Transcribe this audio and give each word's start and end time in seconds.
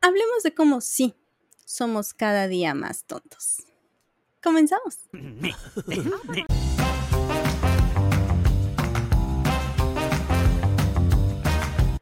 Hablemos 0.00 0.44
de 0.44 0.54
cómo 0.54 0.80
sí, 0.80 1.16
somos 1.64 2.14
cada 2.14 2.46
día 2.46 2.72
más 2.72 3.04
tontos. 3.04 3.64
Comenzamos. 4.40 4.98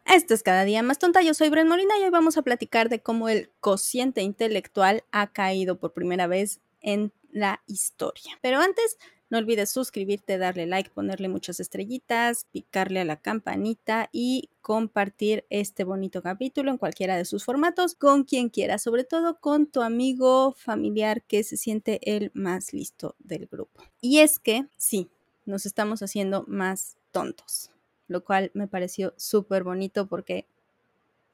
Esto 0.04 0.34
es 0.34 0.42
cada 0.42 0.64
día 0.64 0.82
más 0.82 0.98
tonta. 0.98 1.22
Yo 1.22 1.32
soy 1.32 1.48
Bren 1.48 1.68
Molina 1.68 1.98
y 1.98 2.04
hoy 2.04 2.10
vamos 2.10 2.36
a 2.36 2.42
platicar 2.42 2.90
de 2.90 3.02
cómo 3.02 3.30
el 3.30 3.50
cociente 3.60 4.20
intelectual 4.20 5.04
ha 5.10 5.32
caído 5.32 5.78
por 5.78 5.94
primera 5.94 6.26
vez 6.26 6.60
en 6.80 7.14
la 7.30 7.62
historia. 7.66 8.38
Pero 8.42 8.60
antes, 8.60 8.98
no 9.28 9.38
olvides 9.38 9.70
suscribirte, 9.70 10.38
darle 10.38 10.66
like, 10.66 10.90
ponerle 10.90 11.28
muchas 11.28 11.58
estrellitas, 11.60 12.46
picarle 12.52 13.00
a 13.00 13.04
la 13.04 13.16
campanita 13.16 14.08
y 14.12 14.50
compartir 14.60 15.44
este 15.50 15.84
bonito 15.84 16.22
capítulo 16.22 16.70
en 16.70 16.78
cualquiera 16.78 17.16
de 17.16 17.24
sus 17.24 17.44
formatos 17.44 17.94
con 17.94 18.24
quien 18.24 18.48
quiera, 18.48 18.78
sobre 18.78 19.04
todo 19.04 19.40
con 19.40 19.66
tu 19.66 19.82
amigo 19.82 20.52
familiar 20.52 21.22
que 21.22 21.42
se 21.42 21.56
siente 21.56 22.00
el 22.02 22.30
más 22.34 22.72
listo 22.72 23.16
del 23.18 23.46
grupo. 23.46 23.82
Y 24.00 24.18
es 24.18 24.38
que 24.38 24.66
sí, 24.76 25.08
nos 25.44 25.66
estamos 25.66 26.02
haciendo 26.02 26.44
más 26.46 26.96
tontos, 27.10 27.70
lo 28.08 28.24
cual 28.24 28.50
me 28.54 28.68
pareció 28.68 29.14
súper 29.16 29.64
bonito 29.64 30.06
porque 30.06 30.46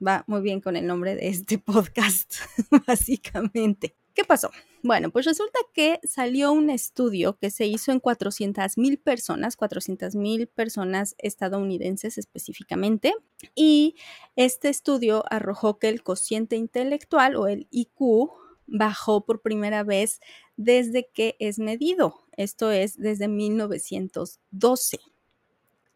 va 0.04 0.24
muy 0.26 0.40
bien 0.40 0.60
con 0.60 0.76
el 0.76 0.86
nombre 0.86 1.14
de 1.14 1.28
este 1.28 1.58
podcast, 1.58 2.34
básicamente. 2.86 3.94
¿Qué 4.14 4.24
pasó? 4.24 4.50
Bueno, 4.82 5.10
pues 5.10 5.24
resulta 5.24 5.58
que 5.72 6.00
salió 6.02 6.52
un 6.52 6.68
estudio 6.68 7.38
que 7.38 7.50
se 7.50 7.66
hizo 7.66 7.92
en 7.92 8.00
400 8.00 8.76
mil 8.76 8.98
personas, 8.98 9.56
400 9.56 10.14
mil 10.16 10.48
personas 10.48 11.14
estadounidenses 11.18 12.18
específicamente, 12.18 13.14
y 13.54 13.96
este 14.36 14.68
estudio 14.68 15.24
arrojó 15.30 15.78
que 15.78 15.88
el 15.88 16.02
cociente 16.02 16.56
intelectual 16.56 17.36
o 17.36 17.46
el 17.46 17.68
IQ 17.70 18.30
bajó 18.66 19.24
por 19.24 19.40
primera 19.40 19.82
vez 19.82 20.20
desde 20.56 21.08
que 21.12 21.36
es 21.38 21.58
medido, 21.58 22.20
esto 22.36 22.70
es 22.70 22.98
desde 22.98 23.28
1912. 23.28 24.98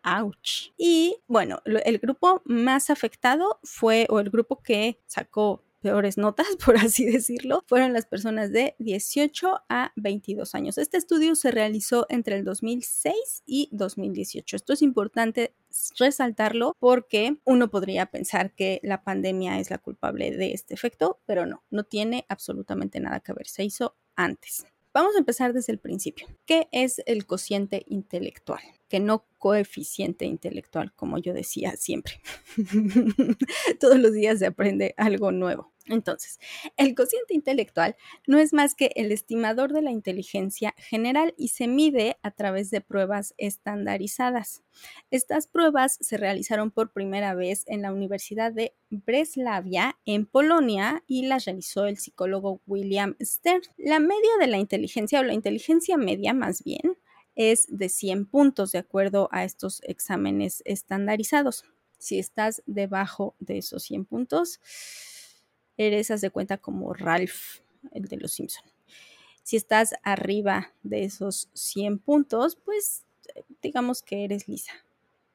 Ouch. 0.04 0.72
Y 0.78 1.16
bueno, 1.26 1.60
el 1.64 1.98
grupo 1.98 2.40
más 2.44 2.90
afectado 2.90 3.58
fue, 3.64 4.06
o 4.08 4.20
el 4.20 4.30
grupo 4.30 4.62
que 4.62 5.00
sacó 5.06 5.65
peores 5.86 6.18
notas, 6.18 6.48
por 6.64 6.76
así 6.76 7.06
decirlo, 7.06 7.62
fueron 7.68 7.92
las 7.92 8.06
personas 8.06 8.50
de 8.50 8.74
18 8.80 9.60
a 9.68 9.92
22 9.94 10.52
años. 10.56 10.78
Este 10.78 10.96
estudio 10.96 11.36
se 11.36 11.52
realizó 11.52 12.06
entre 12.08 12.34
el 12.34 12.44
2006 12.44 13.14
y 13.46 13.68
2018. 13.70 14.56
Esto 14.56 14.72
es 14.72 14.82
importante 14.82 15.54
resaltarlo 15.96 16.74
porque 16.80 17.36
uno 17.44 17.70
podría 17.70 18.06
pensar 18.06 18.52
que 18.52 18.80
la 18.82 19.04
pandemia 19.04 19.60
es 19.60 19.70
la 19.70 19.78
culpable 19.78 20.36
de 20.36 20.54
este 20.54 20.74
efecto, 20.74 21.20
pero 21.24 21.46
no, 21.46 21.62
no 21.70 21.84
tiene 21.84 22.26
absolutamente 22.28 22.98
nada 22.98 23.20
que 23.20 23.32
ver. 23.32 23.46
Se 23.46 23.62
hizo 23.62 23.96
antes. 24.16 24.66
Vamos 24.92 25.14
a 25.14 25.20
empezar 25.20 25.52
desde 25.52 25.72
el 25.72 25.78
principio. 25.78 26.26
¿Qué 26.46 26.66
es 26.72 27.00
el 27.06 27.26
cociente 27.26 27.84
intelectual? 27.86 28.62
Que 28.88 29.00
no 29.00 29.26
coeficiente 29.38 30.24
intelectual, 30.24 30.92
como 30.94 31.18
yo 31.18 31.32
decía 31.32 31.76
siempre. 31.76 32.20
Todos 33.80 33.98
los 33.98 34.12
días 34.12 34.38
se 34.38 34.46
aprende 34.46 34.94
algo 34.96 35.32
nuevo. 35.32 35.72
Entonces, 35.88 36.40
el 36.76 36.94
cociente 36.94 37.34
intelectual 37.34 37.96
no 38.26 38.38
es 38.38 38.52
más 38.52 38.74
que 38.74 38.90
el 38.96 39.12
estimador 39.12 39.72
de 39.72 39.82
la 39.82 39.92
inteligencia 39.92 40.74
general 40.78 41.32
y 41.36 41.48
se 41.48 41.68
mide 41.68 42.18
a 42.22 42.32
través 42.32 42.70
de 42.70 42.80
pruebas 42.80 43.34
estandarizadas. 43.38 44.64
Estas 45.10 45.46
pruebas 45.46 45.96
se 46.00 46.16
realizaron 46.16 46.72
por 46.72 46.92
primera 46.92 47.34
vez 47.34 47.62
en 47.68 47.82
la 47.82 47.92
Universidad 47.92 48.52
de 48.52 48.74
Breslavia, 48.90 49.96
en 50.06 50.26
Polonia, 50.26 51.04
y 51.06 51.26
las 51.26 51.44
realizó 51.44 51.86
el 51.86 51.98
psicólogo 51.98 52.62
William 52.66 53.16
Stern. 53.22 53.62
La 53.76 54.00
media 54.00 54.30
de 54.40 54.48
la 54.48 54.58
inteligencia, 54.58 55.20
o 55.20 55.22
la 55.22 55.34
inteligencia 55.34 55.96
media 55.96 56.34
más 56.34 56.64
bien, 56.64 56.96
es 57.36 57.66
de 57.68 57.88
100 57.88 58.26
puntos 58.26 58.72
de 58.72 58.78
acuerdo 58.78 59.28
a 59.30 59.44
estos 59.44 59.80
exámenes 59.84 60.62
estandarizados. 60.64 61.64
Si 61.98 62.18
estás 62.18 62.62
debajo 62.66 63.36
de 63.38 63.58
esos 63.58 63.84
100 63.84 64.06
puntos, 64.06 64.60
eres, 65.76 66.10
haz 66.10 66.22
de 66.22 66.30
cuenta, 66.30 66.58
como 66.58 66.92
Ralph, 66.92 67.60
el 67.92 68.06
de 68.06 68.16
los 68.16 68.32
Simpson. 68.32 68.64
Si 69.42 69.56
estás 69.56 69.94
arriba 70.02 70.72
de 70.82 71.04
esos 71.04 71.48
100 71.54 72.00
puntos, 72.00 72.56
pues 72.56 73.04
digamos 73.62 74.02
que 74.02 74.24
eres 74.24 74.48
Lisa 74.48 74.72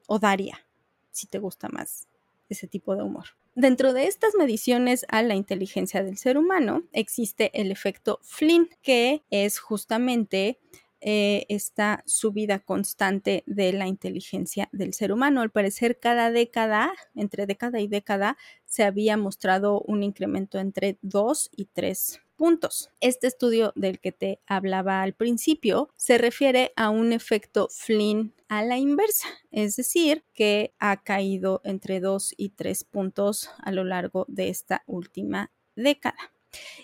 o 0.06 0.18
Daria, 0.18 0.66
si 1.10 1.26
te 1.26 1.38
gusta 1.38 1.68
más 1.68 2.08
ese 2.48 2.66
tipo 2.66 2.94
de 2.94 3.02
humor. 3.02 3.26
Dentro 3.54 3.92
de 3.92 4.06
estas 4.06 4.34
mediciones 4.34 5.04
a 5.08 5.22
la 5.22 5.34
inteligencia 5.34 6.02
del 6.02 6.16
ser 6.16 6.38
humano 6.38 6.84
existe 6.92 7.50
el 7.58 7.70
efecto 7.70 8.18
Flynn, 8.22 8.68
que 8.82 9.22
es 9.30 9.58
justamente 9.58 10.58
eh, 11.04 11.46
esta 11.48 12.02
subida 12.06 12.60
constante 12.60 13.42
de 13.46 13.72
la 13.72 13.88
inteligencia 13.88 14.68
del 14.72 14.94
ser 14.94 15.12
humano. 15.12 15.40
Al 15.40 15.50
parecer, 15.50 15.98
cada 15.98 16.30
década, 16.30 16.92
entre 17.16 17.46
década 17.46 17.80
y 17.80 17.88
década, 17.88 18.36
se 18.64 18.84
había 18.84 19.16
mostrado 19.16 19.80
un 19.80 20.04
incremento 20.04 20.58
entre 20.58 20.98
2 21.02 21.50
y 21.56 21.66
3 21.66 22.20
puntos. 22.36 22.90
Este 23.00 23.26
estudio 23.26 23.72
del 23.74 24.00
que 24.00 24.12
te 24.12 24.40
hablaba 24.46 25.02
al 25.02 25.14
principio 25.14 25.90
se 25.96 26.18
refiere 26.18 26.72
a 26.76 26.90
un 26.90 27.12
efecto 27.12 27.68
Flynn 27.70 28.34
a 28.48 28.64
la 28.64 28.78
inversa, 28.78 29.28
es 29.50 29.76
decir, 29.76 30.24
que 30.34 30.74
ha 30.78 31.02
caído 31.02 31.60
entre 31.64 32.00
2 32.00 32.34
y 32.36 32.50
3 32.50 32.84
puntos 32.84 33.50
a 33.58 33.72
lo 33.72 33.84
largo 33.84 34.24
de 34.28 34.48
esta 34.48 34.82
última 34.86 35.50
década. 35.74 36.32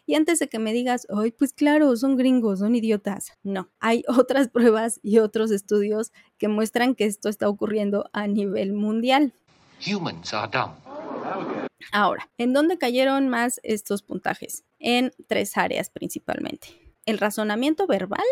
Y 0.06 0.14
antes 0.14 0.38
de 0.38 0.48
que 0.48 0.58
me 0.58 0.72
digas, 0.72 1.06
ay, 1.10 1.30
pues 1.32 1.52
claro, 1.52 1.96
son 1.96 2.16
gringos, 2.16 2.60
son 2.60 2.74
idiotas. 2.74 3.32
No, 3.42 3.70
hay 3.80 4.04
otras 4.08 4.48
pruebas 4.48 5.00
y 5.02 5.18
otros 5.18 5.50
estudios 5.50 6.12
que 6.38 6.48
muestran 6.48 6.94
que 6.94 7.04
esto 7.04 7.28
está 7.28 7.48
ocurriendo 7.48 8.08
a 8.12 8.26
nivel 8.26 8.72
mundial. 8.72 9.32
Ahora, 11.92 12.28
¿en 12.38 12.52
dónde 12.52 12.78
cayeron 12.78 13.28
más 13.28 13.60
estos 13.62 14.02
puntajes? 14.02 14.64
En 14.78 15.12
tres 15.26 15.56
áreas 15.56 15.90
principalmente. 15.90 16.68
El 17.06 17.18
razonamiento 17.18 17.86
verbal, 17.86 18.26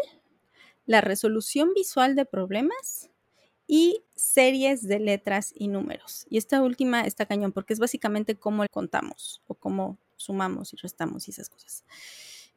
la 0.84 1.00
resolución 1.00 1.72
visual 1.74 2.14
de 2.14 2.24
problemas 2.24 3.10
y 3.66 4.04
series 4.14 4.86
de 4.86 5.00
letras 5.00 5.53
y 5.54 5.68
números. 5.68 6.26
Y 6.28 6.38
esta 6.38 6.62
última 6.62 7.03
está 7.03 7.26
cañón 7.26 7.53
porque 7.53 7.72
es 7.72 7.78
básicamente 7.78 8.36
cómo 8.36 8.64
contamos 8.70 9.42
o 9.47 9.54
cómo 9.54 9.98
sumamos 10.16 10.72
y 10.72 10.77
restamos 10.77 11.28
y 11.28 11.31
esas 11.31 11.49
cosas. 11.49 11.84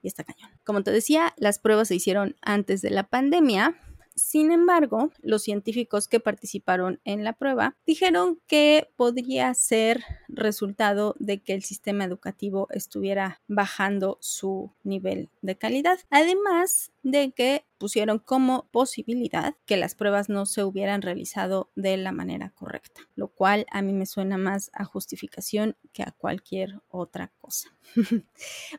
Y 0.01 0.07
está 0.07 0.23
cañón. 0.23 0.51
Como 0.63 0.83
te 0.83 0.91
decía, 0.91 1.33
las 1.37 1.59
pruebas 1.59 1.89
se 1.89 1.95
hicieron 1.95 2.35
antes 2.41 2.81
de 2.81 2.89
la 2.89 3.03
pandemia. 3.03 3.75
Sin 4.15 4.51
embargo, 4.51 5.11
los 5.21 5.43
científicos 5.43 6.07
que 6.07 6.19
participaron 6.19 6.99
en 7.05 7.23
la 7.23 7.33
prueba 7.33 7.77
dijeron 7.85 8.39
que 8.47 8.89
podría 8.97 9.53
ser 9.53 10.03
resultado 10.27 11.15
de 11.19 11.41
que 11.41 11.53
el 11.53 11.63
sistema 11.63 12.03
educativo 12.03 12.67
estuviera 12.71 13.41
bajando 13.47 14.17
su 14.19 14.71
nivel 14.83 15.29
de 15.41 15.57
calidad. 15.57 15.99
Además 16.09 16.91
de 17.03 17.31
que 17.31 17.65
pusieron 17.77 18.19
como 18.19 18.67
posibilidad 18.71 19.55
que 19.65 19.77
las 19.77 19.95
pruebas 19.95 20.29
no 20.29 20.45
se 20.45 20.63
hubieran 20.63 21.01
realizado 21.01 21.71
de 21.75 21.95
la 21.97 22.11
manera 22.11 22.51
correcta, 22.51 23.01
lo 23.15 23.29
cual 23.29 23.65
a 23.71 23.81
mí 23.81 23.93
me 23.93 24.05
suena 24.05 24.37
más 24.37 24.69
a 24.73 24.83
justificación 24.83 25.77
que 25.93 26.03
a 26.03 26.11
cualquier 26.11 26.81
otra 26.89 27.31
cosa. 27.39 27.69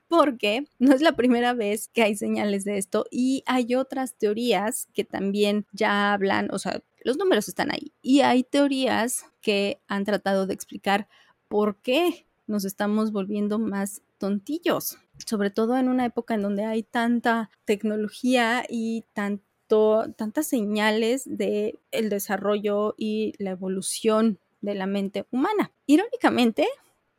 Porque 0.08 0.66
no 0.78 0.94
es 0.94 1.00
la 1.00 1.16
primera 1.16 1.54
vez 1.54 1.88
que 1.88 2.02
hay 2.02 2.16
señales 2.16 2.64
de 2.64 2.78
esto 2.78 3.06
y 3.10 3.42
hay 3.46 3.74
otras 3.74 4.14
teorías 4.16 4.88
que 4.94 5.04
también 5.04 5.66
ya 5.72 6.12
hablan, 6.12 6.48
o 6.52 6.58
sea, 6.58 6.82
los 7.02 7.16
números 7.16 7.48
están 7.48 7.72
ahí 7.72 7.94
y 8.02 8.20
hay 8.20 8.44
teorías 8.44 9.24
que 9.40 9.80
han 9.88 10.04
tratado 10.04 10.46
de 10.46 10.54
explicar 10.54 11.08
por 11.48 11.80
qué 11.80 12.26
nos 12.46 12.64
estamos 12.64 13.12
volviendo 13.12 13.58
más 13.58 14.02
tontillos, 14.20 14.98
sobre 15.26 15.50
todo 15.50 15.76
en 15.76 15.88
una 15.88 16.04
época 16.04 16.34
en 16.34 16.42
donde 16.42 16.64
hay 16.64 16.84
tanta 16.84 17.50
tecnología 17.64 18.64
y 18.68 19.06
tanto, 19.14 20.04
tantas 20.16 20.46
señales 20.46 21.24
de 21.26 21.80
desarrollo 21.90 22.94
y 22.96 23.32
la 23.38 23.50
evolución 23.50 24.38
de 24.60 24.74
la 24.74 24.86
mente 24.86 25.26
humana. 25.32 25.72
Irónicamente, 25.86 26.68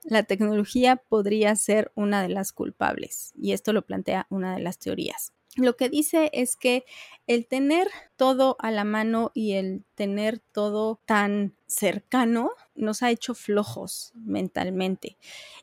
la 0.04 0.24
tecnología 0.24 0.96
podría 0.96 1.56
ser 1.56 1.92
una 1.96 2.22
de 2.22 2.30
las 2.30 2.54
culpables 2.54 3.34
y 3.36 3.52
esto 3.52 3.74
lo 3.74 3.81
plantea 3.81 4.28
una 4.30 4.56
de 4.56 4.62
las 4.62 4.78
teorías. 4.80 5.34
Lo 5.58 5.75
que 5.75 5.90
dice 5.90 6.30
es 6.34 6.56
que 6.56 6.86
el 7.28 7.46
tener 7.46 7.90
todo 8.16 8.56
a 8.60 8.72
la 8.72 8.86
mano 8.86 9.31
y 9.34 9.54
el 9.54 9.84
tener 9.96 10.40
todo 10.40 11.02
tan 11.06 11.56
cercano 11.68 12.52
nos 12.81 13.04
ha 13.04 13.12
hecho 13.12 13.33
flojos 13.33 14.12
mentalmente. 14.16 15.18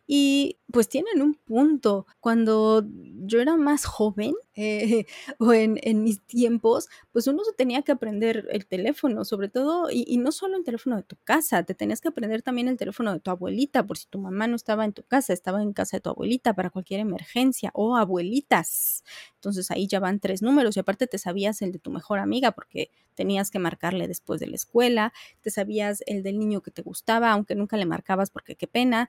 Y 0.06 0.59
pues 0.73 0.88
tienen 0.88 1.23
un 1.23 1.35
punto. 1.35 2.06
Cuando 2.20 2.85
yo 3.26 3.41
era 3.41 3.56
más 3.56 3.85
joven, 3.85 4.35
eh, 4.61 5.07
o 5.39 5.53
en, 5.53 6.03
mis 6.03 6.21
tiempos, 6.27 6.89
pues 7.13 7.29
uno 7.29 7.43
tenía 7.57 7.83
que 7.83 7.93
aprender 7.93 8.49
el 8.51 8.67
teléfono, 8.67 9.25
sobre 9.25 9.49
todo, 9.49 9.89
y, 9.89 10.05
y, 10.09 10.19
no 10.19 10.33
solo 10.33 10.57
el 10.57 10.65
teléfono 10.65 10.97
de 10.97 11.05
tu 11.05 11.17
casa, 11.23 11.63
te 11.63 11.75
tenías 11.75 12.01
que 12.01 12.09
aprender 12.09 12.43
también 12.43 12.67
el 12.67 12.77
teléfono 12.77 13.13
de 13.13 13.21
tu 13.21 13.31
abuelita, 13.31 13.87
por 13.87 13.99
si 13.99 14.09
tu 14.09 14.19
mamá 14.19 14.49
no 14.49 14.57
estaba 14.57 14.85
en 14.85 14.93
tu 14.93 15.05
casa, 15.05 15.33
estaba 15.33 15.63
en 15.63 15.73
casa 15.73 15.99
de 15.99 16.01
tu 16.01 16.11
abuelita 16.11 16.55
para 16.55 16.71
cualquier 16.71 16.99
emergencia, 16.99 17.71
o 17.73 17.97
abuelitas. 17.97 19.05
Entonces 19.35 19.71
ahí 19.71 19.87
ya 19.87 20.01
van 20.01 20.19
tres 20.19 20.43
números 20.43 20.77
y 20.77 20.81
aparte 20.81 21.07
te 21.07 21.19
sabías 21.19 21.63
el 21.63 21.71
de 21.71 21.79
tu 21.79 21.93
mejor 21.93 22.19
amiga 22.19 22.51
porque 22.51 22.91
tenías 23.15 23.53
que 23.53 23.61
marcarle 23.61 24.09
después 24.09 24.41
de 24.41 24.49
la 24.49 24.57
escuela, 24.57 25.13
te 25.41 25.51
sabías 25.51 26.03
el 26.07 26.25
del 26.25 26.39
niño 26.39 26.63
que 26.63 26.73
te 26.73 26.83
gustaba, 26.83 27.31
aunque 27.31 27.55
nunca 27.55 27.77
le 27.77 27.87
marcabas 27.87 28.31
porque 28.31 28.57
qué 28.57 28.67
pena 28.67 29.09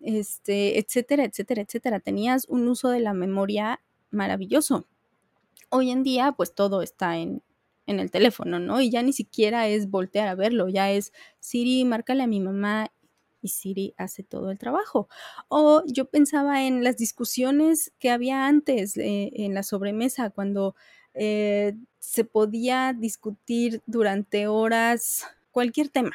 este, 0.00 0.78
etcétera, 0.78 1.24
etcétera, 1.24 1.62
etcétera. 1.62 2.00
Tenías 2.00 2.46
un 2.48 2.68
uso 2.68 2.90
de 2.90 3.00
la 3.00 3.14
memoria 3.14 3.80
maravilloso. 4.10 4.86
Hoy 5.70 5.90
en 5.90 6.02
día, 6.02 6.32
pues 6.32 6.54
todo 6.54 6.82
está 6.82 7.18
en, 7.18 7.42
en 7.86 8.00
el 8.00 8.10
teléfono, 8.10 8.58
¿no? 8.58 8.80
Y 8.80 8.90
ya 8.90 9.02
ni 9.02 9.12
siquiera 9.12 9.68
es 9.68 9.90
voltear 9.90 10.28
a 10.28 10.34
verlo, 10.34 10.68
ya 10.68 10.90
es 10.90 11.12
Siri, 11.40 11.84
márcale 11.84 12.22
a 12.22 12.26
mi 12.26 12.40
mamá 12.40 12.92
y 13.40 13.48
Siri 13.48 13.94
hace 13.96 14.22
todo 14.22 14.50
el 14.50 14.58
trabajo. 14.58 15.08
O 15.48 15.82
yo 15.86 16.06
pensaba 16.06 16.64
en 16.64 16.84
las 16.84 16.96
discusiones 16.96 17.92
que 17.98 18.10
había 18.10 18.46
antes 18.46 18.96
eh, 18.96 19.30
en 19.34 19.54
la 19.54 19.62
sobremesa, 19.62 20.30
cuando 20.30 20.74
eh, 21.14 21.74
se 21.98 22.24
podía 22.24 22.94
discutir 22.96 23.82
durante 23.86 24.46
horas 24.48 25.26
cualquier 25.50 25.88
tema, 25.88 26.14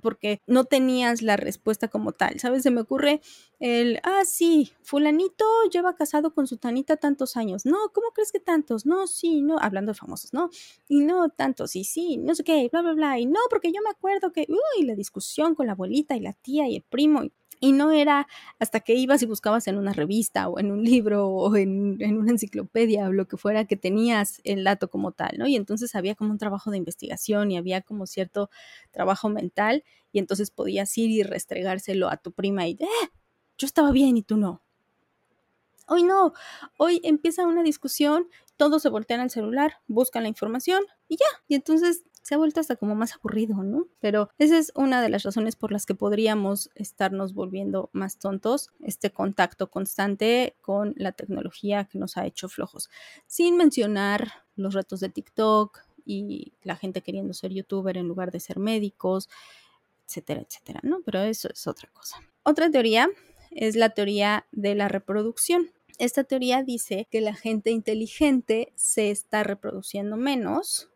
porque 0.00 0.40
no 0.46 0.64
tenías 0.64 1.22
la 1.22 1.36
respuesta 1.36 1.88
como 1.88 2.12
tal, 2.12 2.38
¿sabes? 2.40 2.62
Se 2.62 2.70
me 2.70 2.80
ocurre 2.80 3.20
el, 3.60 4.00
ah, 4.04 4.22
sí, 4.24 4.72
fulanito 4.82 5.44
lleva 5.72 5.94
casado 5.94 6.32
con 6.34 6.46
su 6.46 6.56
tanita 6.58 6.96
tantos 6.96 7.36
años. 7.36 7.66
No, 7.66 7.76
¿cómo 7.92 8.08
crees 8.14 8.32
que 8.32 8.40
tantos? 8.40 8.86
No, 8.86 9.06
sí, 9.06 9.42
no, 9.42 9.58
hablando 9.58 9.92
de 9.92 9.98
famosos, 9.98 10.32
¿no? 10.32 10.50
Y 10.88 11.00
no 11.00 11.28
tantos, 11.30 11.76
y 11.76 11.84
sí, 11.84 12.16
no 12.18 12.34
sé 12.34 12.44
qué, 12.44 12.68
bla, 12.70 12.82
bla, 12.82 12.92
bla. 12.94 13.18
Y 13.18 13.26
no, 13.26 13.40
porque 13.50 13.72
yo 13.72 13.80
me 13.82 13.90
acuerdo 13.90 14.32
que, 14.32 14.46
uy, 14.48 14.84
la 14.84 14.94
discusión 14.94 15.54
con 15.54 15.66
la 15.66 15.72
abuelita 15.72 16.16
y 16.16 16.20
la 16.20 16.32
tía 16.34 16.68
y 16.68 16.76
el 16.76 16.82
primo. 16.82 17.24
Y 17.24 17.32
y 17.60 17.72
no 17.72 17.90
era 17.90 18.26
hasta 18.58 18.80
que 18.80 18.94
ibas 18.94 19.22
y 19.22 19.26
buscabas 19.26 19.66
en 19.68 19.78
una 19.78 19.92
revista 19.92 20.48
o 20.48 20.58
en 20.58 20.70
un 20.70 20.84
libro 20.84 21.28
o 21.28 21.56
en, 21.56 21.98
una 22.16 22.30
enciclopedia 22.30 23.08
o 23.08 23.12
lo 23.12 23.26
que 23.26 23.36
fuera 23.36 23.66
que 23.66 23.76
tenías 23.76 24.40
el 24.44 24.64
dato 24.64 24.88
como 24.90 25.12
tal, 25.12 25.36
¿no? 25.38 25.46
Y 25.46 25.56
entonces 25.56 25.94
había 25.94 26.14
como 26.14 26.30
un 26.30 26.38
trabajo 26.38 26.70
de 26.70 26.78
investigación 26.78 27.50
y 27.50 27.56
había 27.56 27.82
como 27.82 28.06
cierto 28.06 28.50
trabajo 28.90 29.28
mental 29.28 29.84
y 30.12 30.18
entonces 30.18 30.50
podías 30.50 30.96
ir 30.98 31.10
y 31.10 31.22
restregárselo 31.22 32.08
a 32.08 32.16
tu 32.16 32.32
prima 32.32 32.66
y, 32.66 32.72
eh, 32.72 32.86
yo 33.58 33.66
estaba 33.66 33.90
bien 33.90 34.16
y 34.16 34.22
tú 34.22 34.36
no. 34.36 34.62
Hoy 35.88 36.02
no, 36.02 36.34
hoy 36.76 37.00
empieza 37.02 37.46
una 37.46 37.62
discusión, 37.62 38.28
todos 38.56 38.82
se 38.82 38.90
voltean 38.90 39.20
al 39.20 39.30
celular, 39.30 39.78
buscan 39.86 40.24
la 40.24 40.28
información 40.28 40.82
y 41.08 41.16
ya. 41.16 41.26
Y 41.48 41.54
entonces 41.54 42.04
se 42.28 42.34
ha 42.34 42.38
vuelto 42.38 42.60
hasta 42.60 42.76
como 42.76 42.94
más 42.94 43.14
aburrido, 43.14 43.62
¿no? 43.62 43.86
Pero 44.00 44.28
esa 44.36 44.58
es 44.58 44.70
una 44.74 45.00
de 45.00 45.08
las 45.08 45.22
razones 45.22 45.56
por 45.56 45.72
las 45.72 45.86
que 45.86 45.94
podríamos 45.94 46.68
estarnos 46.74 47.32
volviendo 47.32 47.88
más 47.94 48.18
tontos, 48.18 48.68
este 48.82 49.10
contacto 49.10 49.70
constante 49.70 50.54
con 50.60 50.92
la 50.98 51.12
tecnología 51.12 51.84
que 51.84 51.98
nos 51.98 52.18
ha 52.18 52.26
hecho 52.26 52.50
flojos. 52.50 52.90
Sin 53.26 53.56
mencionar 53.56 54.44
los 54.56 54.74
retos 54.74 55.00
de 55.00 55.08
TikTok 55.08 55.78
y 56.04 56.52
la 56.62 56.76
gente 56.76 57.00
queriendo 57.00 57.32
ser 57.32 57.50
youtuber 57.50 57.96
en 57.96 58.06
lugar 58.06 58.30
de 58.30 58.40
ser 58.40 58.58
médicos, 58.58 59.30
etcétera, 60.06 60.42
etcétera, 60.42 60.80
¿no? 60.82 61.00
Pero 61.06 61.22
eso 61.22 61.48
es 61.50 61.66
otra 61.66 61.88
cosa. 61.94 62.20
Otra 62.42 62.70
teoría 62.70 63.08
es 63.52 63.74
la 63.74 63.88
teoría 63.88 64.46
de 64.52 64.74
la 64.74 64.88
reproducción. 64.88 65.70
Esta 65.98 66.24
teoría 66.24 66.62
dice 66.62 67.08
que 67.10 67.22
la 67.22 67.34
gente 67.34 67.70
inteligente 67.70 68.74
se 68.76 69.10
está 69.10 69.44
reproduciendo 69.44 70.18
menos 70.18 70.90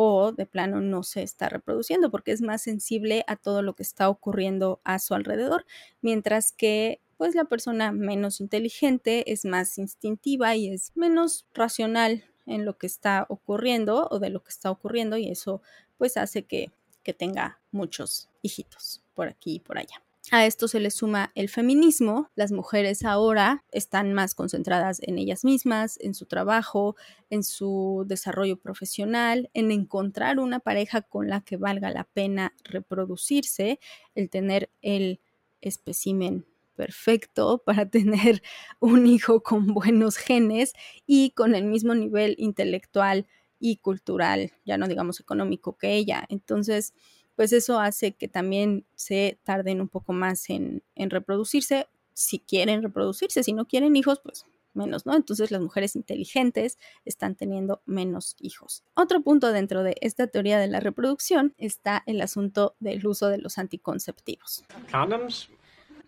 o 0.00 0.30
de 0.30 0.46
plano 0.46 0.80
no 0.80 1.02
se 1.02 1.24
está 1.24 1.48
reproduciendo 1.48 2.08
porque 2.08 2.30
es 2.30 2.40
más 2.40 2.62
sensible 2.62 3.24
a 3.26 3.34
todo 3.34 3.62
lo 3.62 3.74
que 3.74 3.82
está 3.82 4.08
ocurriendo 4.08 4.80
a 4.84 5.00
su 5.00 5.12
alrededor, 5.12 5.66
mientras 6.02 6.52
que 6.52 7.00
pues 7.16 7.34
la 7.34 7.46
persona 7.46 7.90
menos 7.90 8.40
inteligente 8.40 9.32
es 9.32 9.44
más 9.44 9.76
instintiva 9.76 10.54
y 10.54 10.68
es 10.68 10.92
menos 10.94 11.46
racional 11.52 12.24
en 12.46 12.64
lo 12.64 12.78
que 12.78 12.86
está 12.86 13.26
ocurriendo 13.28 14.06
o 14.12 14.20
de 14.20 14.30
lo 14.30 14.44
que 14.44 14.50
está 14.50 14.70
ocurriendo 14.70 15.16
y 15.16 15.30
eso 15.30 15.62
pues 15.96 16.16
hace 16.16 16.44
que, 16.44 16.70
que 17.02 17.12
tenga 17.12 17.58
muchos 17.72 18.30
hijitos 18.40 19.02
por 19.14 19.26
aquí 19.26 19.56
y 19.56 19.58
por 19.58 19.78
allá. 19.78 20.00
A 20.30 20.44
esto 20.44 20.68
se 20.68 20.78
le 20.78 20.90
suma 20.90 21.32
el 21.34 21.48
feminismo. 21.48 22.30
Las 22.34 22.52
mujeres 22.52 23.04
ahora 23.04 23.64
están 23.72 24.12
más 24.12 24.34
concentradas 24.34 25.00
en 25.02 25.16
ellas 25.16 25.42
mismas, 25.42 25.98
en 26.00 26.12
su 26.12 26.26
trabajo, 26.26 26.96
en 27.30 27.42
su 27.42 28.04
desarrollo 28.06 28.58
profesional, 28.58 29.48
en 29.54 29.70
encontrar 29.70 30.38
una 30.38 30.60
pareja 30.60 31.00
con 31.00 31.28
la 31.28 31.40
que 31.40 31.56
valga 31.56 31.90
la 31.90 32.04
pena 32.04 32.52
reproducirse, 32.62 33.80
el 34.14 34.28
tener 34.28 34.70
el 34.82 35.20
espécimen 35.62 36.44
perfecto 36.74 37.62
para 37.64 37.86
tener 37.90 38.42
un 38.80 39.06
hijo 39.06 39.42
con 39.42 39.72
buenos 39.72 40.18
genes 40.18 40.74
y 41.06 41.30
con 41.30 41.54
el 41.54 41.64
mismo 41.64 41.94
nivel 41.94 42.34
intelectual 42.38 43.26
y 43.60 43.78
cultural, 43.78 44.52
ya 44.64 44.76
no 44.78 44.86
digamos 44.86 45.20
económico 45.20 45.76
que 45.76 45.94
ella. 45.94 46.24
Entonces, 46.28 46.94
pues 47.38 47.52
eso 47.52 47.78
hace 47.78 48.16
que 48.16 48.26
también 48.26 48.84
se 48.96 49.38
tarden 49.44 49.80
un 49.80 49.88
poco 49.88 50.12
más 50.12 50.50
en, 50.50 50.82
reproducirse, 50.96 51.86
si 52.12 52.40
quieren 52.40 52.82
reproducirse, 52.82 53.44
si 53.44 53.52
no 53.52 53.64
quieren 53.64 53.94
hijos, 53.94 54.18
pues 54.24 54.44
menos, 54.74 55.06
¿no? 55.06 55.14
Entonces 55.14 55.52
las 55.52 55.60
mujeres 55.60 55.94
inteligentes 55.94 56.78
están 57.04 57.36
teniendo 57.36 57.80
menos 57.86 58.34
hijos. 58.40 58.82
Otro 58.94 59.22
punto 59.22 59.52
dentro 59.52 59.84
de 59.84 59.94
esta 60.00 60.26
teoría 60.26 60.58
de 60.58 60.66
la 60.66 60.80
reproducción 60.80 61.54
está 61.58 62.02
el 62.06 62.20
asunto 62.22 62.74
del 62.80 63.06
uso 63.06 63.28
de 63.28 63.38
los 63.38 63.56
anticonceptivos. 63.58 64.64
¿Condoms? 64.90 65.48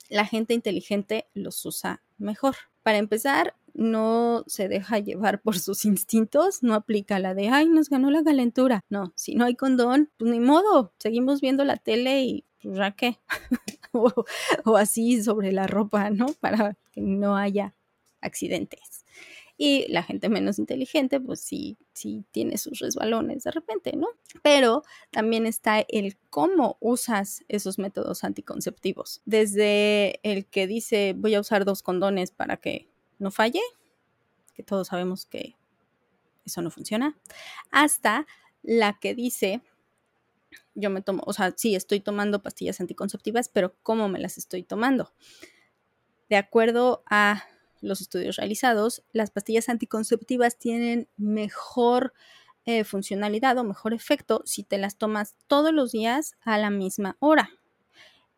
La 0.09 0.27
gente 0.27 0.53
inteligente 0.53 1.29
los 1.35 1.65
usa 1.65 2.03
mejor. 2.19 2.57
Para 2.83 2.99
empezar, 2.99 3.55
no 3.75 4.45
se 4.47 4.69
deja 4.69 4.99
llevar 4.99 5.41
por 5.43 5.59
sus 5.59 5.85
instintos, 5.85 6.63
no 6.63 6.75
aplica 6.75 7.19
la 7.19 7.35
de, 7.35 7.49
ay, 7.49 7.69
nos 7.69 7.89
ganó 7.89 8.11
la 8.11 8.23
calentura. 8.23 8.85
No, 8.89 9.13
si 9.17 9.35
no 9.35 9.45
hay 9.45 9.55
condón, 9.55 10.11
pues 10.17 10.31
ni 10.31 10.41
modo, 10.41 10.93
seguimos 10.99 11.41
viendo 11.41 11.65
la 11.65 11.77
tele 11.77 12.23
y 12.23 12.45
pues 12.63 12.77
ya 12.77 12.91
qué. 12.93 13.19
o, 13.93 14.77
así 14.77 15.23
sobre 15.23 15.53
la 15.53 15.67
ropa, 15.67 16.11
¿no? 16.11 16.27
Para 16.41 16.77
que 16.93 17.01
no 17.01 17.37
haya 17.37 17.75
accidentes. 18.21 19.05
Y 19.57 19.87
la 19.93 20.03
gente 20.03 20.31
menos 20.31 20.59
inteligente, 20.59 21.21
pues 21.21 21.41
sí, 21.41 21.77
sí 21.93 22.25
tiene 22.31 22.57
sus 22.57 22.79
resbalones 22.79 23.45
de 23.45 23.51
repente, 23.51 23.95
¿no? 23.95 24.09
Pero 24.43 24.85
también 25.11 25.45
está 25.45 25.81
el 25.81 26.17
cómo 26.31 26.79
usas 26.81 27.45
esos 27.49 27.79
métodos 27.79 28.25
anticonceptivos. 28.25 29.21
Desde 29.27 30.19
el 30.23 30.47
que 30.47 30.67
dice 30.67 31.15
voy 31.15 31.35
a 31.35 31.41
usar 31.41 31.67
dos 31.67 31.83
condones 31.83 32.31
para 32.31 32.57
que 32.57 32.90
no 33.21 33.31
falle, 33.31 33.61
que 34.55 34.63
todos 34.63 34.89
sabemos 34.89 35.27
que 35.27 35.57
eso 36.45 36.63
no 36.63 36.71
funciona, 36.71 37.17
hasta 37.71 38.27
la 38.63 38.99
que 38.99 39.15
dice, 39.15 39.63
yo 40.75 40.91
me 40.91 41.03
tomo, 41.03 41.23
o 41.27 41.33
sea, 41.33 41.55
sí, 41.57 41.75
estoy 41.77 42.01
tomando 42.01 42.43
pastillas 42.43 42.81
anticonceptivas, 42.81 43.49
pero 43.49 43.77
¿cómo 43.83 44.09
me 44.09 44.19
las 44.19 44.39
estoy 44.39 44.63
tomando? 44.63 45.13
De 46.29 46.37
acuerdo 46.37 47.03
a 47.07 47.45
los 47.81 48.01
estudios 48.01 48.37
realizados, 48.37 49.05
las 49.13 49.31
pastillas 49.31 49.69
anticonceptivas 49.69 50.59
tienen 50.59 51.09
mejor 51.17 52.13
eh, 52.67 52.85
funcionalidad 52.85 53.57
o 53.59 53.65
mejor 53.65 53.95
efecto 53.95 54.43
si 54.45 54.65
te 54.65 54.79
las 54.79 54.97
tomas 54.97 55.37
todos 55.47 55.73
los 55.73 55.93
días 55.93 56.37
a 56.43 56.59
la 56.59 56.71
misma 56.71 57.17
hora. 57.21 57.51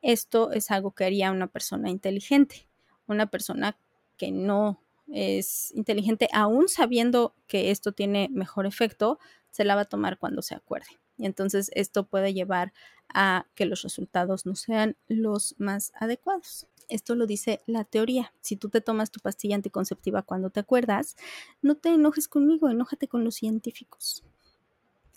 Esto 0.00 0.52
es 0.52 0.70
algo 0.70 0.92
que 0.92 1.04
haría 1.04 1.32
una 1.32 1.48
persona 1.48 1.90
inteligente, 1.90 2.68
una 3.06 3.30
persona 3.30 3.76
que 4.22 4.30
no 4.30 4.80
es 5.08 5.72
inteligente, 5.74 6.28
aún 6.32 6.68
sabiendo 6.68 7.34
que 7.48 7.72
esto 7.72 7.90
tiene 7.90 8.28
mejor 8.30 8.66
efecto, 8.66 9.18
se 9.50 9.64
la 9.64 9.74
va 9.74 9.80
a 9.80 9.86
tomar 9.86 10.16
cuando 10.16 10.42
se 10.42 10.54
acuerde. 10.54 10.86
Y 11.16 11.26
entonces 11.26 11.72
esto 11.74 12.06
puede 12.06 12.32
llevar 12.32 12.72
a 13.12 13.48
que 13.56 13.66
los 13.66 13.82
resultados 13.82 14.46
no 14.46 14.54
sean 14.54 14.96
los 15.08 15.56
más 15.58 15.90
adecuados. 15.96 16.68
Esto 16.88 17.16
lo 17.16 17.26
dice 17.26 17.62
la 17.66 17.82
teoría. 17.82 18.32
Si 18.42 18.54
tú 18.54 18.68
te 18.68 18.80
tomas 18.80 19.10
tu 19.10 19.18
pastilla 19.18 19.56
anticonceptiva 19.56 20.22
cuando 20.22 20.50
te 20.50 20.60
acuerdas, 20.60 21.16
no 21.62 21.76
te 21.76 21.88
enojes 21.88 22.28
conmigo, 22.28 22.68
enójate 22.68 23.08
con 23.08 23.24
los 23.24 23.34
científicos. 23.34 24.24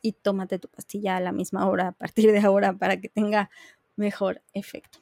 Y 0.01 0.13
tómate 0.13 0.57
tu 0.57 0.67
pastilla 0.67 1.15
a 1.15 1.19
la 1.19 1.31
misma 1.31 1.69
hora, 1.69 1.89
a 1.89 1.91
partir 1.91 2.31
de 2.31 2.39
ahora, 2.39 2.73
para 2.75 2.99
que 2.99 3.09
tenga 3.09 3.51
mejor 3.97 4.41
efecto. 4.53 4.97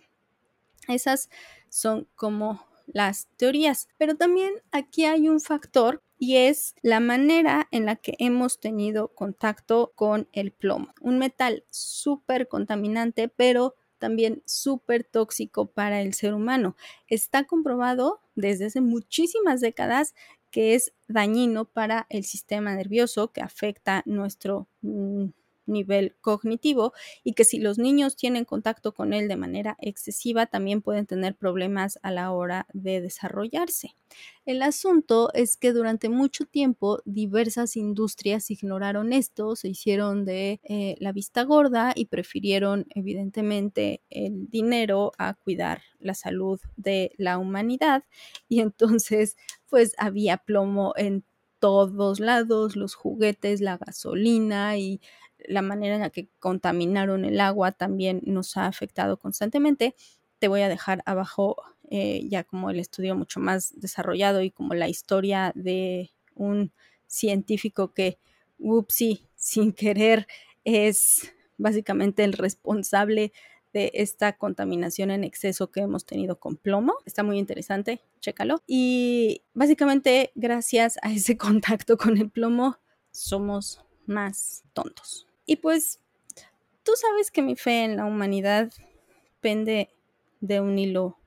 Esas 0.89 1.29
son 1.69 2.10
como 2.15 2.73
las 2.87 3.27
teorías. 3.37 3.87
Pero 3.97 4.15
también 4.15 4.53
aquí 4.71 5.05
hay 5.05 5.29
un 5.29 5.39
factor 5.39 6.03
y 6.17 6.37
es 6.37 6.75
la 6.81 6.99
manera 6.99 7.67
en 7.71 7.85
la 7.85 7.95
que 7.95 8.15
hemos 8.19 8.59
tenido 8.59 9.09
contacto 9.09 9.91
con 9.95 10.29
el 10.31 10.51
plomo. 10.51 10.93
Un 11.01 11.19
metal 11.19 11.65
súper 11.69 12.47
contaminante, 12.47 13.27
pero 13.27 13.75
también 13.97 14.43
súper 14.45 15.03
tóxico 15.03 15.67
para 15.67 16.01
el 16.01 16.13
ser 16.13 16.33
humano. 16.33 16.75
Está 17.07 17.45
comprobado 17.45 18.21
desde 18.35 18.65
hace 18.65 18.81
muchísimas 18.81 19.61
décadas 19.61 20.13
que 20.51 20.75
es 20.75 20.93
dañino 21.07 21.65
para 21.65 22.05
el 22.09 22.23
sistema 22.25 22.75
nervioso, 22.75 23.31
que 23.31 23.41
afecta 23.41 24.03
nuestro 24.05 24.67
mm, 24.81 25.25
nivel 25.65 26.15
cognitivo 26.22 26.93
y 27.24 27.34
que 27.34 27.46
si 27.46 27.60
los 27.60 27.77
niños 27.77 28.15
tienen 28.15 28.46
contacto 28.46 28.93
con 28.93 29.13
él 29.13 29.27
de 29.27 29.36
manera 29.36 29.77
excesiva 29.79 30.46
también 30.46 30.82
pueden 30.82 31.05
tener 31.05 31.36
problemas 31.36 32.00
a 32.03 32.12
la 32.12 32.32
hora 32.32 32.67
de 32.74 33.01
desarrollarse. 33.01 33.96
El 34.46 34.62
asunto 34.62 35.32
es 35.34 35.55
que 35.58 35.72
durante 35.72 36.10
mucho 36.10 36.46
tiempo 36.46 37.01
diversas 37.05 37.77
industrias 37.77 38.51
ignoraron 38.51 39.13
esto, 39.13 39.55
se 39.55 39.70
hicieron 39.70 40.25
de 40.25 40.60
eh, 40.63 40.96
la 41.00 41.13
vista 41.13 41.43
gorda 41.43 41.93
y 41.96 42.05
prefirieron 42.05 42.86
evidentemente 42.93 44.01
el 44.10 44.50
dinero 44.50 45.13
a 45.17 45.34
cuidar 45.34 45.82
la 46.00 46.13
salud 46.13 46.60
de 46.75 47.13
la 47.17 47.38
humanidad 47.38 48.03
y 48.50 48.60
entonces 48.60 49.38
pues 49.70 49.93
había 49.98 50.38
plomo 50.38 50.93
en 50.98 51.24
todos 51.63 52.20
lados, 52.20 52.75
los 52.75 52.93
juguetes, 52.93 53.62
la 53.62 53.77
gasolina 53.77 54.77
y 54.77 55.00
la 55.48 55.62
manera 55.62 55.96
en 55.96 56.01
la 56.01 56.10
que 56.10 56.27
contaminaron 56.38 57.24
el 57.24 57.39
agua 57.39 57.72
también 57.72 58.22
nos 58.25 58.58
ha 58.58 58.65
afectado 58.65 59.15
constantemente. 59.15 59.96
Te 60.39 60.50
voy 60.50 60.60
a 60.60 60.67
dejar 60.67 61.03
abajo 61.05 61.55
eh, 61.89 62.27
ya 62.27 62.43
como 62.43 62.70
el 62.70 62.82
estudio 62.82 63.15
mucho 63.15 63.39
más 63.39 63.79
desarrollado 63.79 64.41
y 64.41 64.51
como 64.51 64.74
la 64.74 64.89
historia 64.89 65.53
de 65.55 66.12
un 66.36 66.74
científico 67.08 67.93
que, 67.93 68.17
upsí, 68.60 69.29
sin 69.38 69.72
querer, 69.72 70.27
es 70.65 71.32
básicamente 71.58 72.25
el 72.25 72.34
responsable 72.34 73.32
de 73.74 73.92
esta 73.96 74.38
contaminación 74.38 75.12
en 75.12 75.24
exceso 75.24 75.72
que 75.72 75.82
hemos 75.82 76.06
tenido 76.06 76.39
con 76.39 76.56
plomo. 76.56 76.96
Está 77.06 77.24
muy 77.24 77.39
interesante, 77.39 78.01
chécalo. 78.20 78.62
Y 78.68 79.42
básicamente 79.53 80.32
gracias 80.36 80.98
a 81.01 81.12
ese 81.12 81.38
contacto 81.38 81.98
con 81.98 82.18
el 82.18 82.30
plomo 82.30 82.77
somos 83.12 83.84
más 84.06 84.63
tontos. 84.74 85.27
Y 85.46 85.58
pues 85.58 86.00
tú 86.84 86.94
sabes 86.96 87.32
que 87.32 87.42
mi 87.42 87.56
fe 87.56 87.84
en 87.84 87.98
la 87.98 88.06
humanidad 88.06 88.72
pende 89.42 89.89
de 90.39 90.62
un 90.62 90.77
hilo 90.77 91.18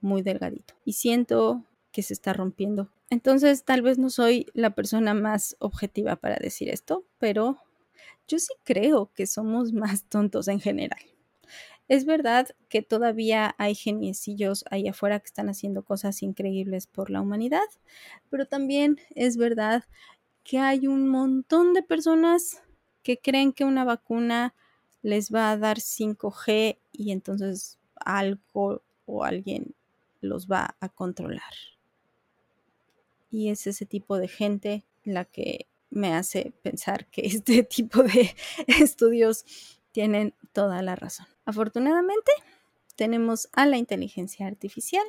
muy 0.00 0.22
delgadito 0.22 0.74
y 0.84 0.94
siento 0.94 1.64
que 1.92 2.02
se 2.02 2.14
está 2.14 2.32
rompiendo. 2.32 2.90
Entonces 3.10 3.64
tal 3.64 3.82
vez 3.82 3.98
no 3.98 4.08
soy 4.08 4.46
la 4.54 4.70
persona 4.70 5.14
más 5.14 5.56
objetiva 5.58 6.16
para 6.16 6.36
decir 6.36 6.68
esto, 6.68 7.04
pero 7.18 7.58
yo 8.28 8.38
sí 8.38 8.54
creo 8.64 9.10
que 9.14 9.26
somos 9.26 9.72
más 9.74 10.04
tontos 10.04 10.48
en 10.48 10.60
general. 10.60 11.00
Es 11.90 12.04
verdad 12.04 12.46
que 12.68 12.82
todavía 12.82 13.56
hay 13.58 13.74
geniecillos 13.74 14.64
ahí 14.70 14.86
afuera 14.86 15.18
que 15.18 15.26
están 15.26 15.48
haciendo 15.48 15.82
cosas 15.82 16.22
increíbles 16.22 16.86
por 16.86 17.10
la 17.10 17.20
humanidad, 17.20 17.66
pero 18.30 18.46
también 18.46 19.00
es 19.16 19.36
verdad 19.36 19.82
que 20.44 20.58
hay 20.58 20.86
un 20.86 21.08
montón 21.08 21.72
de 21.74 21.82
personas 21.82 22.62
que 23.02 23.18
creen 23.18 23.52
que 23.52 23.64
una 23.64 23.82
vacuna 23.82 24.54
les 25.02 25.34
va 25.34 25.50
a 25.50 25.56
dar 25.56 25.78
5G 25.78 26.78
y 26.92 27.10
entonces 27.10 27.80
algo 27.96 28.84
o 29.04 29.24
alguien 29.24 29.74
los 30.20 30.46
va 30.46 30.76
a 30.78 30.90
controlar. 30.90 31.54
Y 33.32 33.48
es 33.48 33.66
ese 33.66 33.84
tipo 33.84 34.16
de 34.16 34.28
gente 34.28 34.84
la 35.02 35.24
que 35.24 35.66
me 35.90 36.14
hace 36.14 36.52
pensar 36.62 37.06
que 37.06 37.22
este 37.26 37.64
tipo 37.64 38.04
de 38.04 38.32
estudios 38.68 39.44
tienen 39.90 40.34
toda 40.52 40.82
la 40.82 40.96
razón. 40.96 41.26
Afortunadamente, 41.44 42.32
tenemos 42.96 43.48
a 43.52 43.66
la 43.66 43.76
inteligencia 43.76 44.46
artificial. 44.46 45.04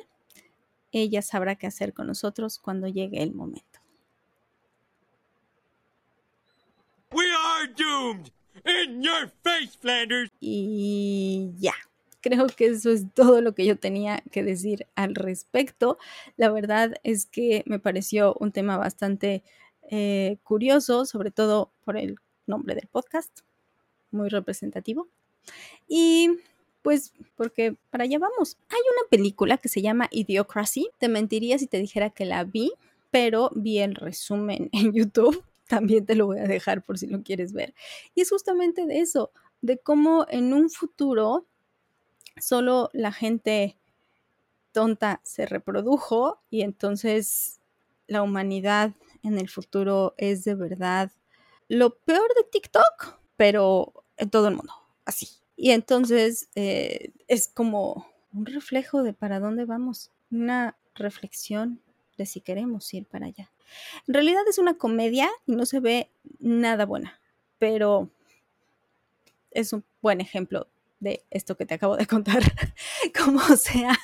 Ella 0.92 1.22
sabrá 1.22 1.56
qué 1.56 1.66
hacer 1.66 1.92
con 1.92 2.06
nosotros 2.06 2.58
cuando 2.58 2.88
llegue 2.88 3.22
el 3.22 3.32
momento. 3.32 3.80
In 8.64 9.02
your 9.02 9.30
face, 9.42 9.76
Flanders. 9.80 10.30
Y 10.40 11.52
ya. 11.58 11.74
Creo 12.20 12.46
que 12.46 12.66
eso 12.66 12.90
es 12.90 13.12
todo 13.14 13.40
lo 13.40 13.54
que 13.54 13.66
yo 13.66 13.76
tenía 13.76 14.22
que 14.30 14.44
decir 14.44 14.86
al 14.94 15.16
respecto. 15.16 15.98
La 16.36 16.50
verdad 16.50 16.94
es 17.02 17.26
que 17.26 17.64
me 17.66 17.80
pareció 17.80 18.36
un 18.38 18.52
tema 18.52 18.76
bastante 18.76 19.42
eh, 19.90 20.38
curioso, 20.44 21.04
sobre 21.04 21.32
todo 21.32 21.72
por 21.84 21.96
el 21.96 22.16
nombre 22.46 22.76
del 22.76 22.86
podcast, 22.86 23.40
muy 24.12 24.28
representativo. 24.28 25.08
Y 25.88 26.30
pues 26.82 27.12
porque 27.36 27.76
para 27.90 28.04
allá 28.04 28.18
vamos. 28.18 28.58
Hay 28.68 28.80
una 28.80 29.08
película 29.08 29.58
que 29.58 29.68
se 29.68 29.82
llama 29.82 30.08
Idiocracy. 30.10 30.90
Te 30.98 31.08
mentiría 31.08 31.58
si 31.58 31.66
te 31.66 31.78
dijera 31.78 32.10
que 32.10 32.24
la 32.24 32.44
vi, 32.44 32.72
pero 33.10 33.50
vi 33.54 33.78
el 33.78 33.94
resumen 33.94 34.68
en 34.72 34.92
YouTube 34.92 35.44
también 35.72 36.04
te 36.04 36.14
lo 36.14 36.26
voy 36.26 36.38
a 36.38 36.46
dejar 36.46 36.82
por 36.82 36.98
si 36.98 37.06
lo 37.06 37.22
quieres 37.22 37.54
ver. 37.54 37.72
Y 38.14 38.20
es 38.20 38.28
justamente 38.28 38.84
de 38.84 39.00
eso, 39.00 39.32
de 39.62 39.78
cómo 39.78 40.26
en 40.28 40.52
un 40.52 40.68
futuro 40.68 41.46
solo 42.38 42.90
la 42.92 43.10
gente 43.10 43.78
tonta 44.72 45.22
se 45.24 45.46
reprodujo 45.46 46.42
y 46.50 46.60
entonces 46.60 47.60
la 48.06 48.20
humanidad 48.20 48.92
en 49.22 49.38
el 49.38 49.48
futuro 49.48 50.12
es 50.18 50.44
de 50.44 50.54
verdad 50.54 51.10
lo 51.68 51.96
peor 52.00 52.28
de 52.34 52.44
TikTok, 52.50 53.18
pero 53.36 54.04
en 54.18 54.28
todo 54.28 54.48
el 54.48 54.56
mundo, 54.56 54.74
así. 55.04 55.28
Y 55.56 55.70
entonces 55.70 56.48
eh, 56.54 57.12
es 57.28 57.48
como 57.48 58.06
un 58.32 58.46
reflejo 58.46 59.02
de 59.02 59.12
para 59.12 59.40
dónde 59.40 59.64
vamos, 59.64 60.10
una 60.30 60.76
reflexión 60.94 61.80
de 62.16 62.26
si 62.26 62.40
queremos 62.40 62.92
ir 62.94 63.06
para 63.06 63.26
allá. 63.26 63.50
En 64.06 64.14
realidad 64.14 64.42
es 64.48 64.58
una 64.58 64.74
comedia 64.74 65.30
y 65.46 65.54
no 65.54 65.66
se 65.66 65.80
ve 65.80 66.10
nada 66.38 66.86
buena, 66.86 67.20
pero 67.58 68.10
es 69.50 69.72
un 69.72 69.84
buen 70.00 70.20
ejemplo 70.20 70.68
de 71.00 71.24
esto 71.30 71.56
que 71.56 71.66
te 71.66 71.74
acabo 71.74 71.96
de 71.96 72.06
contar. 72.06 72.42
Como 73.18 73.40
sea, 73.56 73.98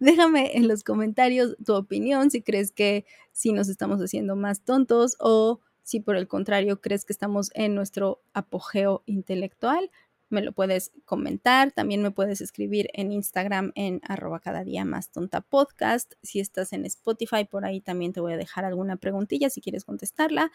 déjame 0.00 0.56
en 0.56 0.68
los 0.68 0.82
comentarios 0.82 1.56
tu 1.64 1.74
opinión 1.74 2.30
si 2.30 2.42
crees 2.42 2.72
que 2.72 3.06
si 3.32 3.52
nos 3.52 3.68
estamos 3.68 4.00
haciendo 4.00 4.36
más 4.36 4.62
tontos 4.64 5.16
o 5.20 5.60
si 5.82 6.00
por 6.00 6.16
el 6.16 6.28
contrario 6.28 6.80
crees 6.80 7.04
que 7.04 7.12
estamos 7.12 7.50
en 7.54 7.74
nuestro 7.74 8.22
apogeo 8.34 9.02
intelectual 9.06 9.90
me 10.32 10.42
lo 10.42 10.52
puedes 10.52 10.92
comentar, 11.04 11.72
también 11.72 12.02
me 12.02 12.10
puedes 12.10 12.40
escribir 12.40 12.88
en 12.94 13.12
Instagram 13.12 13.72
en 13.74 14.00
arroba 14.02 14.40
cada 14.40 14.64
día 14.64 14.84
más 14.84 15.10
tonta 15.10 15.40
podcast. 15.40 16.14
Si 16.22 16.40
estás 16.40 16.72
en 16.72 16.84
Spotify, 16.86 17.44
por 17.44 17.64
ahí 17.64 17.80
también 17.80 18.12
te 18.12 18.20
voy 18.20 18.32
a 18.32 18.36
dejar 18.36 18.64
alguna 18.64 18.96
preguntilla 18.96 19.50
si 19.50 19.60
quieres 19.60 19.84
contestarla. 19.84 20.50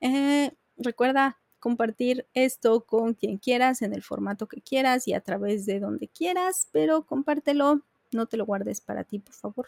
Eh, 0.00 0.52
recuerda 0.76 1.38
compartir 1.60 2.26
esto 2.34 2.84
con 2.84 3.14
quien 3.14 3.38
quieras, 3.38 3.82
en 3.82 3.94
el 3.94 4.02
formato 4.02 4.48
que 4.48 4.60
quieras 4.60 5.06
y 5.06 5.12
a 5.12 5.20
través 5.20 5.66
de 5.66 5.78
donde 5.78 6.08
quieras, 6.08 6.68
pero 6.72 7.06
compártelo, 7.06 7.82
no 8.12 8.26
te 8.26 8.36
lo 8.36 8.46
guardes 8.46 8.80
para 8.80 9.04
ti, 9.04 9.18
por 9.20 9.34
favor. 9.34 9.66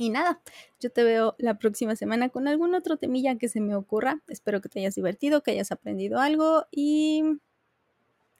Y 0.00 0.08
nada, 0.08 0.40
yo 0.80 0.90
te 0.90 1.04
veo 1.04 1.34
la 1.36 1.58
próxima 1.58 1.94
semana 1.94 2.30
con 2.30 2.48
algún 2.48 2.74
otro 2.74 2.96
temilla 2.96 3.36
que 3.36 3.50
se 3.50 3.60
me 3.60 3.74
ocurra. 3.74 4.22
Espero 4.28 4.62
que 4.62 4.70
te 4.70 4.80
hayas 4.80 4.94
divertido, 4.94 5.42
que 5.42 5.50
hayas 5.50 5.72
aprendido 5.72 6.20
algo 6.20 6.64
y 6.70 7.22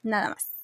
nada 0.03 0.29
más. 0.29 0.60